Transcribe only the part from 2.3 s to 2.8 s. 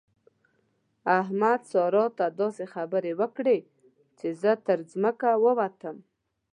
داسې